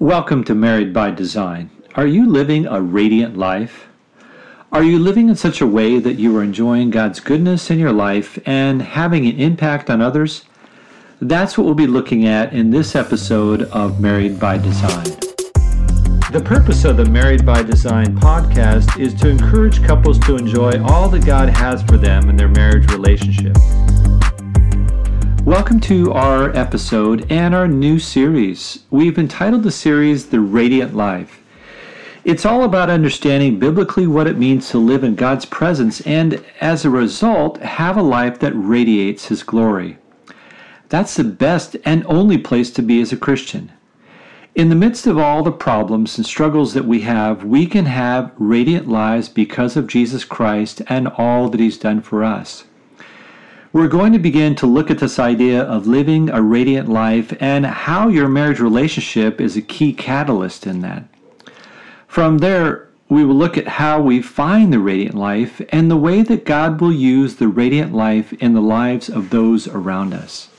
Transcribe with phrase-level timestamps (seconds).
[0.00, 1.70] Welcome to Married by Design.
[1.94, 3.86] Are you living a radiant life?
[4.72, 7.92] Are you living in such a way that you are enjoying God's goodness in your
[7.92, 10.46] life and having an impact on others?
[11.20, 15.04] That's what we'll be looking at in this episode of Married by Design.
[16.32, 21.08] The purpose of the Married by Design podcast is to encourage couples to enjoy all
[21.10, 23.56] that God has for them in their marriage relationship.
[25.44, 28.84] Welcome to our episode and our new series.
[28.90, 31.42] We've entitled the series The Radiant Life.
[32.24, 36.86] It's all about understanding biblically what it means to live in God's presence and, as
[36.86, 39.98] a result, have a life that radiates His glory.
[40.88, 43.70] That's the best and only place to be as a Christian.
[44.54, 48.32] In the midst of all the problems and struggles that we have, we can have
[48.38, 52.64] radiant lives because of Jesus Christ and all that He's done for us.
[53.74, 57.66] We're going to begin to look at this idea of living a radiant life and
[57.66, 61.02] how your marriage relationship is a key catalyst in that.
[62.06, 66.22] From there, we will look at how we find the radiant life and the way
[66.22, 70.50] that God will use the radiant life in the lives of those around us.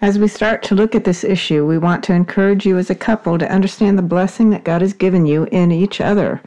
[0.00, 2.94] As we start to look at this issue, we want to encourage you as a
[2.94, 6.40] couple to understand the blessing that God has given you in each other.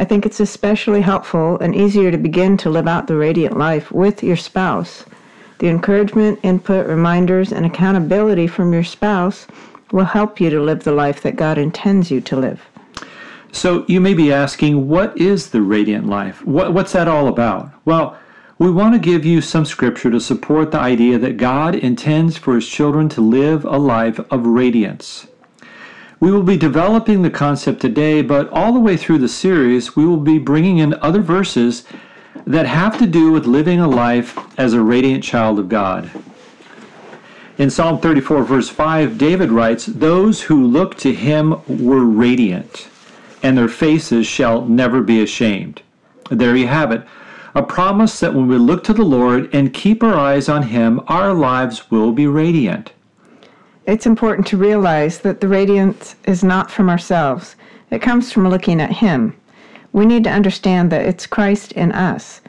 [0.00, 3.90] I think it's especially helpful and easier to begin to live out the radiant life
[3.90, 5.04] with your spouse.
[5.58, 9.48] The encouragement, input, reminders, and accountability from your spouse
[9.90, 12.64] will help you to live the life that God intends you to live.
[13.50, 16.46] So you may be asking, what is the radiant life?
[16.46, 17.72] What, what's that all about?
[17.84, 18.16] Well,
[18.58, 22.54] we want to give you some scripture to support the idea that God intends for
[22.54, 25.26] his children to live a life of radiance.
[26.20, 30.04] We will be developing the concept today, but all the way through the series, we
[30.04, 31.84] will be bringing in other verses
[32.44, 36.10] that have to do with living a life as a radiant child of God.
[37.56, 42.88] In Psalm 34, verse 5, David writes, Those who look to him were radiant,
[43.42, 45.82] and their faces shall never be ashamed.
[46.30, 47.04] There you have it.
[47.54, 51.00] A promise that when we look to the Lord and keep our eyes on him,
[51.06, 52.92] our lives will be radiant.
[53.88, 57.56] It's important to realize that the radiance is not from ourselves,
[57.90, 59.34] it comes from looking at him.
[59.94, 62.42] We need to understand that it's Christ in us.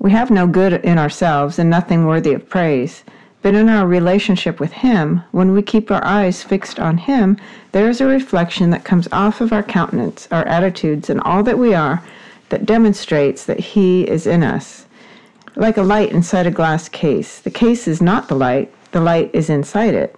[0.00, 3.04] We have no good in ourselves and nothing worthy of praise.
[3.40, 7.36] But in our relationship with Him, when we keep our eyes fixed on Him,
[7.70, 11.58] there is a reflection that comes off of our countenance, our attitudes, and all that
[11.58, 12.02] we are
[12.48, 14.86] that demonstrates that He is in us.
[15.54, 19.30] Like a light inside a glass case, the case is not the light, the light
[19.32, 20.16] is inside it.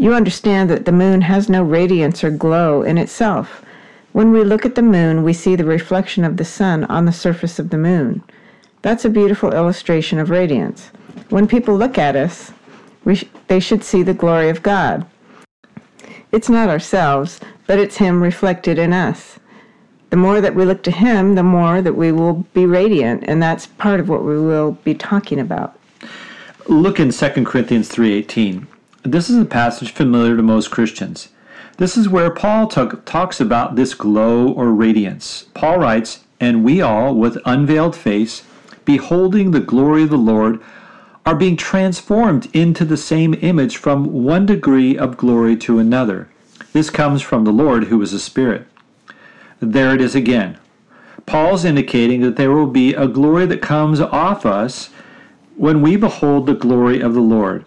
[0.00, 3.62] You understand that the moon has no radiance or glow in itself.
[4.12, 7.12] When we look at the moon, we see the reflection of the sun on the
[7.12, 8.22] surface of the moon.
[8.80, 10.86] That's a beautiful illustration of radiance.
[11.28, 12.50] When people look at us,
[13.12, 15.04] sh- they should see the glory of God.
[16.32, 19.38] It's not ourselves, but it's Him reflected in us.
[20.08, 23.42] The more that we look to Him, the more that we will be radiant, and
[23.42, 25.78] that's part of what we will be talking about.
[26.68, 28.66] Look in 2 Corinthians 3:18.
[29.02, 31.30] This is a passage familiar to most Christians.
[31.78, 35.46] This is where Paul t- talks about this glow or radiance.
[35.54, 38.42] Paul writes, "And we all with unveiled face,
[38.84, 40.60] beholding the glory of the Lord,
[41.24, 46.28] are being transformed into the same image from one degree of glory to another.
[46.74, 48.66] This comes from the Lord who is a spirit."
[49.60, 50.58] There it is again.
[51.24, 54.90] Paul's indicating that there will be a glory that comes off us
[55.56, 57.64] when we behold the glory of the Lord.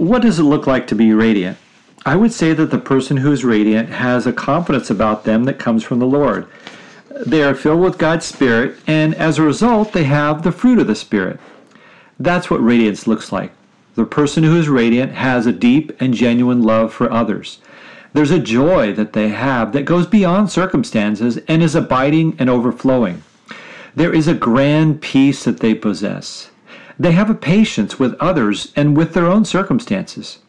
[0.00, 1.58] What does it look like to be radiant?
[2.06, 5.58] I would say that the person who is radiant has a confidence about them that
[5.58, 6.46] comes from the Lord.
[7.26, 10.86] They are filled with God's Spirit, and as a result, they have the fruit of
[10.86, 11.38] the Spirit.
[12.18, 13.52] That's what radiance looks like.
[13.94, 17.58] The person who is radiant has a deep and genuine love for others.
[18.14, 23.22] There's a joy that they have that goes beyond circumstances and is abiding and overflowing.
[23.94, 26.50] There is a grand peace that they possess.
[27.00, 30.40] They have a patience with others and with their own circumstances.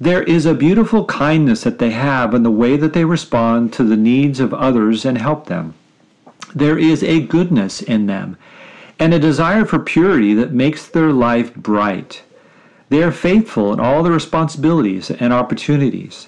[0.00, 3.84] There is a beautiful kindness that they have in the way that they respond to
[3.84, 5.74] the needs of others and help them.
[6.52, 8.36] There is a goodness in them
[8.98, 12.22] and a desire for purity that makes their life bright.
[12.88, 16.26] They are faithful in all the responsibilities and opportunities.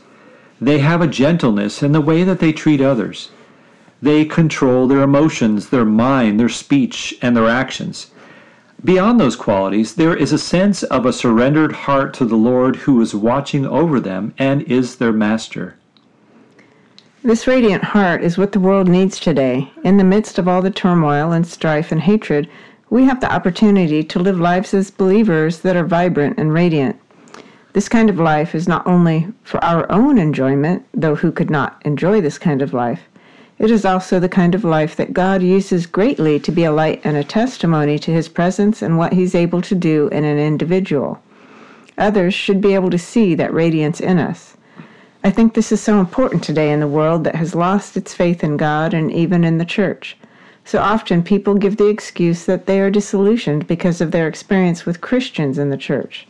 [0.61, 3.31] They have a gentleness in the way that they treat others.
[4.01, 8.13] They control their emotions, their mind, their speech, and their actions.
[8.83, 12.99] Beyond those qualities, there is a sense of a surrendered heart to the Lord who
[13.03, 15.77] is watching over them and is their master.
[17.23, 19.71] This radiant heart is what the world needs today.
[19.85, 22.49] In the midst of all the turmoil and strife and hatred,
[22.89, 26.99] we have the opportunity to live lives as believers that are vibrant and radiant.
[27.75, 31.83] This kind of life is not only for our own enjoyment, though who could not
[31.85, 33.10] enjoy this kind of life,
[33.61, 37.03] it is also the kind of life that God uses greatly to be a light
[37.05, 41.23] and a testimony to his presence and what he's able to do in an individual.
[41.99, 44.57] Others should be able to see that radiance in us.
[45.23, 48.43] I think this is so important today in the world that has lost its faith
[48.43, 50.17] in God and even in the church.
[50.65, 55.03] So often people give the excuse that they are disillusioned because of their experience with
[55.03, 56.27] Christians in the church.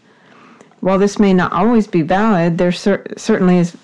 [0.81, 3.76] While this may not always be valid, there cer- certainly is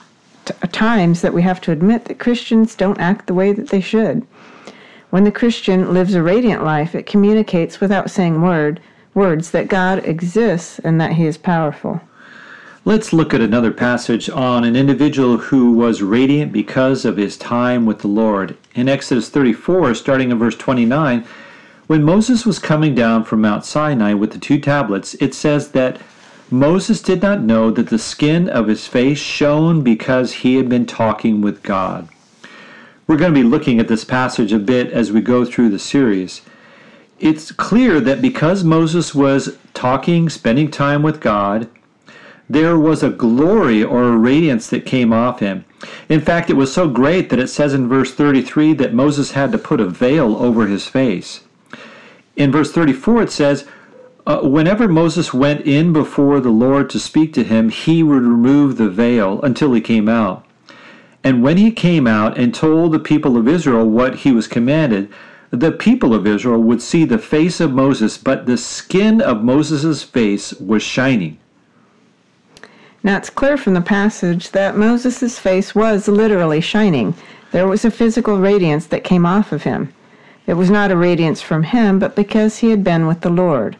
[0.46, 3.68] t- uh, times that we have to admit that Christians don't act the way that
[3.68, 4.26] they should.
[5.10, 8.80] When the Christian lives a radiant life, it communicates without saying word
[9.14, 12.00] words that God exists and that he is powerful.
[12.84, 17.84] Let's look at another passage on an individual who was radiant because of his time
[17.84, 18.56] with the Lord.
[18.74, 21.24] In Exodus 34, starting in verse 29,
[21.88, 26.00] when Moses was coming down from Mount Sinai with the two tablets, it says that
[26.50, 30.86] Moses did not know that the skin of his face shone because he had been
[30.86, 32.08] talking with God.
[33.08, 35.78] We're going to be looking at this passage a bit as we go through the
[35.80, 36.42] series.
[37.18, 41.68] It's clear that because Moses was talking, spending time with God,
[42.48, 45.64] there was a glory or a radiance that came off him.
[46.08, 49.50] In fact, it was so great that it says in verse 33 that Moses had
[49.50, 51.40] to put a veil over his face.
[52.36, 53.66] In verse 34, it says,
[54.26, 58.76] uh, Whenever Moses went in before the Lord to speak to him, he would remove
[58.76, 60.44] the veil until he came out.
[61.22, 65.10] And when he came out and told the people of Israel what he was commanded,
[65.50, 70.02] the people of Israel would see the face of Moses, but the skin of Moses'
[70.02, 71.38] face was shining.
[73.02, 77.14] Now it's clear from the passage that Moses' face was literally shining.
[77.52, 79.92] There was a physical radiance that came off of him.
[80.46, 83.76] It was not a radiance from him, but because he had been with the Lord.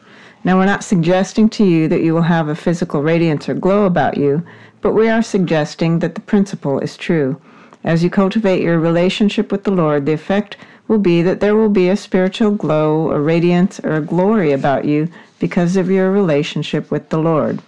[0.47, 3.85] Now, we're not suggesting to you that you will have a physical radiance or glow
[3.85, 4.47] about you,
[4.81, 7.41] but we are suggesting that the principle is true.
[7.83, 10.57] As you cultivate your relationship with the Lord, the effect
[10.87, 14.85] will be that there will be a spiritual glow, a radiance, or a glory about
[14.85, 15.09] you
[15.41, 17.61] because of your relationship with the Lord.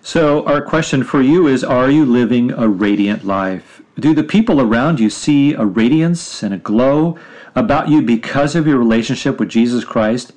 [0.00, 3.82] So, our question for you is Are you living a radiant life?
[4.00, 7.18] Do the people around you see a radiance and a glow
[7.54, 10.32] about you because of your relationship with Jesus Christ?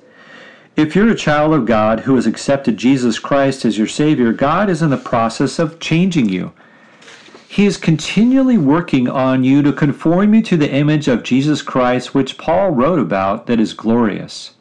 [0.74, 4.70] If you're a child of God who has accepted Jesus Christ as your Savior, God
[4.70, 6.52] is in the process of changing you.
[7.46, 12.14] He is continually working on you to conform you to the image of Jesus Christ,
[12.14, 14.52] which Paul wrote about, that is glorious.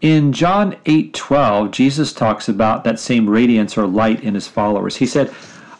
[0.00, 4.96] In John 8:12, Jesus talks about that same radiance or light in his followers.
[4.96, 5.30] He said,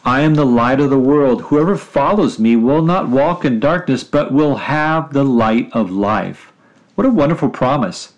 [0.05, 1.41] "I am the light of the world.
[1.41, 6.53] Whoever follows me will not walk in darkness, but will have the light of life."
[6.93, 8.12] What a wonderful promise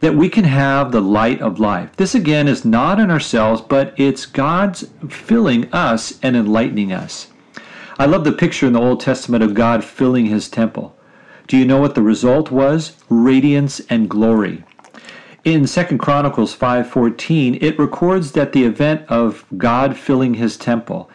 [0.00, 1.96] that we can have the light of life.
[1.96, 7.28] This again is not in ourselves, but it's God's filling us and enlightening us.
[7.98, 10.94] I love the picture in the Old Testament of God filling his temple.
[11.46, 12.92] Do you know what the result was?
[13.08, 14.64] Radiance and glory.
[15.44, 21.08] In 2 Chronicles 5:14, it records that the event of God filling his temple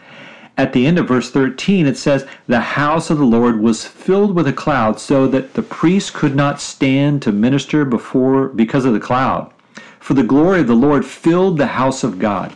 [0.58, 4.36] at the end of verse 13, it says, The house of the Lord was filled
[4.36, 8.94] with a cloud, so that the priest could not stand to minister before because of
[8.94, 9.52] the cloud.
[10.00, 12.54] For the glory of the Lord filled the house of God.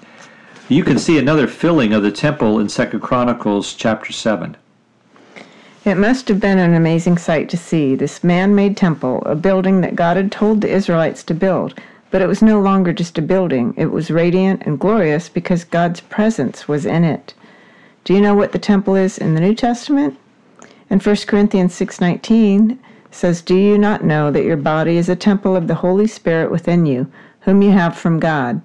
[0.68, 4.58] You can see another filling of the temple in 2 Chronicles chapter 7.
[5.86, 9.82] It must have been an amazing sight to see this man made temple, a building
[9.82, 11.80] that God had told the Israelites to build.
[12.10, 16.02] But it was no longer just a building, it was radiant and glorious because God's
[16.02, 17.36] presence was in it.
[18.06, 20.16] Do you know what the temple is in the New Testament?
[20.92, 22.78] In 1 Corinthians 6:19
[23.10, 26.52] says, "Do you not know that your body is a temple of the Holy Spirit
[26.52, 27.08] within you,
[27.42, 28.62] whom you have from God?"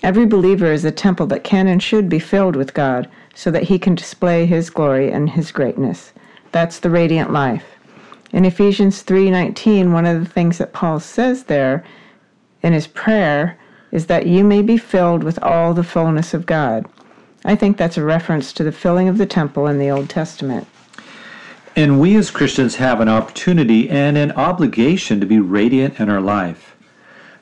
[0.00, 3.64] Every believer is a temple that can and should be filled with God, so that
[3.64, 6.12] he can display his glory and his greatness.
[6.52, 7.64] That's the radiant life.
[8.32, 11.82] In Ephesians 3:19, one of the things that Paul says there
[12.62, 13.56] in his prayer
[13.90, 16.86] is that you may be filled with all the fullness of God.
[17.44, 20.66] I think that's a reference to the filling of the temple in the Old Testament.
[21.76, 26.20] And we as Christians have an opportunity and an obligation to be radiant in our
[26.20, 26.74] life.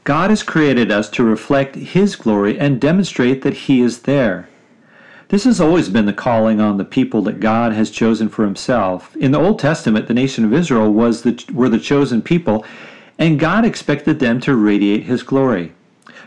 [0.05, 4.49] God has created us to reflect His glory and demonstrate that He is there.
[5.29, 9.17] This has always been the calling on the people that God has chosen for Himself.
[9.17, 12.65] In the Old Testament, the nation of Israel was the, were the chosen people,
[13.19, 15.73] and God expected them to radiate His glory.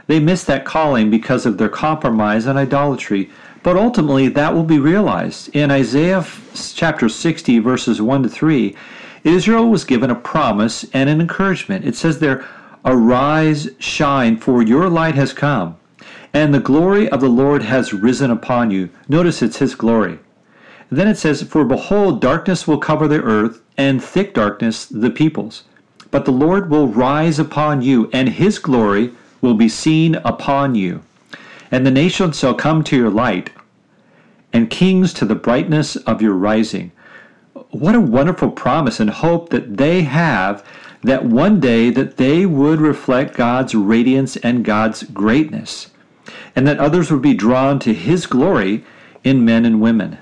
[0.07, 3.29] They missed that calling because of their compromise and idolatry,
[3.63, 5.53] but ultimately, that will be realized.
[5.55, 6.25] In Isaiah
[6.73, 8.75] chapter 60, verses 1 to 3,
[9.23, 11.85] Israel was given a promise and an encouragement.
[11.85, 12.47] It says there,
[12.85, 15.77] Arise, shine, for your light has come,
[16.33, 18.89] and the glory of the Lord has risen upon you.
[19.09, 20.19] Notice it's his glory.
[20.89, 25.63] then it says, For behold, darkness will cover the earth, and thick darkness the peoples.
[26.11, 31.01] But the Lord will rise upon you, and his glory will be seen upon you.
[31.71, 33.51] And the nations shall come to your light,
[34.51, 36.91] and kings to the brightness of your rising.
[37.69, 40.63] What a wonderful promise and hope that they have
[41.03, 45.91] that one day that they would reflect God's radiance and God's greatness
[46.55, 48.83] and that others would be drawn to his glory
[49.23, 50.17] in men and women.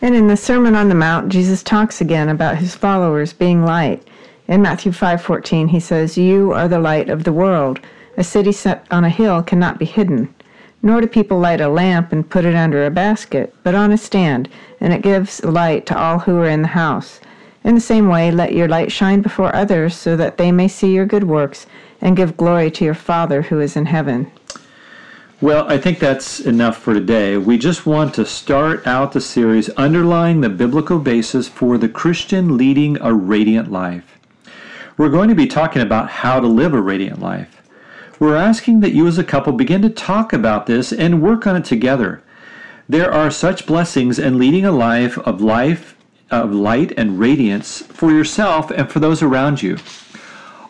[0.00, 4.06] And in the Sermon on the Mount, Jesus talks again about his followers being light.
[4.46, 7.80] In Matthew 5:14, he says, "You are the light of the world.
[8.18, 10.34] A city set on a hill cannot be hidden.
[10.82, 13.96] Nor do people light a lamp and put it under a basket, but on a
[13.96, 14.48] stand,
[14.80, 17.20] and it gives light to all who are in the house.
[17.62, 20.92] In the same way, let your light shine before others, so that they may see
[20.92, 21.66] your good works
[22.00, 24.26] and give glory to your Father who is in heaven."
[25.40, 27.36] Well, I think that's enough for today.
[27.36, 32.56] We just want to start out the series underlying the biblical basis for the Christian
[32.56, 34.18] leading a radiant life.
[34.96, 37.57] We're going to be talking about how to live a radiant life.
[38.18, 41.56] We're asking that you as a couple begin to talk about this and work on
[41.56, 42.22] it together.
[42.88, 45.96] There are such blessings in leading a life of life
[46.30, 49.78] of light and radiance for yourself and for those around you.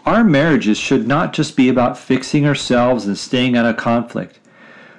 [0.06, 4.38] Our marriages should not just be about fixing ourselves and staying out of conflict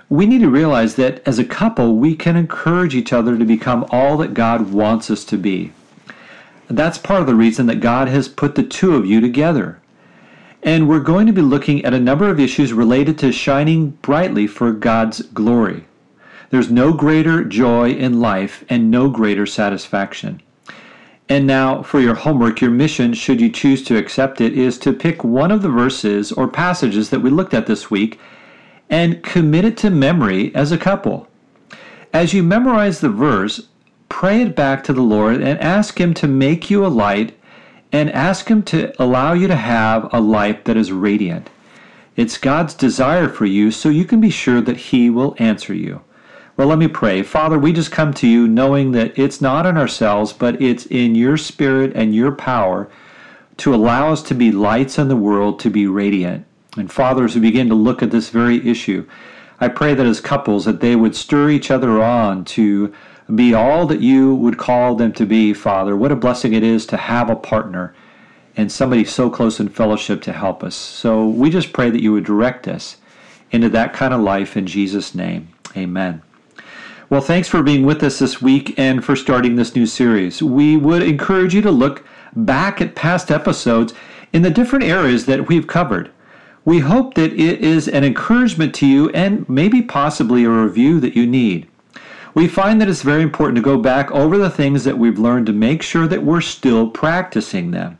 [0.09, 3.85] we need to realize that as a couple, we can encourage each other to become
[3.91, 5.71] all that God wants us to be.
[6.67, 9.78] That's part of the reason that God has put the two of you together.
[10.61, 14.45] And we're going to be looking at a number of issues related to shining brightly
[14.45, 15.85] for God's glory.
[16.49, 20.41] There's no greater joy in life and no greater satisfaction.
[21.29, 24.91] And now, for your homework, your mission, should you choose to accept it, is to
[24.91, 28.19] pick one of the verses or passages that we looked at this week
[28.89, 31.27] and commit it to memory as a couple.
[32.11, 33.67] As you memorize the verse,
[34.09, 37.37] pray it back to the Lord and ask Him to make you a light
[37.91, 41.49] and ask Him to allow you to have a life that is radiant.
[42.15, 46.01] It's God's desire for you, so you can be sure that He will answer you.
[46.57, 47.23] Well, let me pray.
[47.23, 51.15] Father, we just come to you knowing that it's not in ourselves, but it's in
[51.15, 52.89] your spirit and your power
[53.57, 56.45] to allow us to be lights in the world, to be radiant.
[56.77, 59.07] And fathers who begin to look at this very issue,
[59.61, 62.93] I pray that as couples that they would stir each other on to
[63.35, 65.95] be all that you would call them to be, Father.
[65.95, 67.93] What a blessing it is to have a partner
[68.57, 70.75] and somebody so close in fellowship to help us.
[70.75, 72.97] So we just pray that you would direct us
[73.51, 75.49] into that kind of life in Jesus' name.
[75.77, 76.21] Amen.
[77.09, 80.43] Well, thanks for being with us this week and for starting this new series.
[80.43, 82.05] We would encourage you to look
[82.35, 83.93] back at past episodes
[84.31, 86.11] in the different areas that we've covered.
[86.65, 91.15] We hope that it is an encouragement to you and maybe possibly a review that
[91.15, 91.67] you need.
[92.33, 95.47] We find that it's very important to go back over the things that we've learned
[95.47, 97.97] to make sure that we're still practicing them.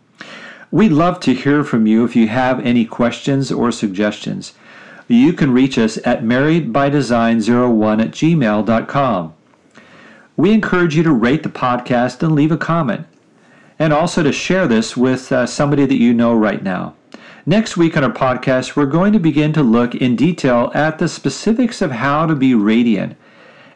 [0.72, 4.54] We'd love to hear from you if you have any questions or suggestions.
[5.08, 9.34] You can reach us at marriedbydesign01 at gmail.com.
[10.38, 13.08] We encourage you to rate the podcast and leave a comment,
[13.80, 16.94] and also to share this with uh, somebody that you know right now.
[17.48, 21.08] Next week on our podcast, we're going to begin to look in detail at the
[21.08, 23.18] specifics of how to be radiant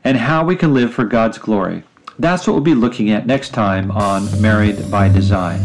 [0.03, 1.83] and how we can live for God's glory.
[2.19, 5.61] That's what we'll be looking at next time on Married by Design.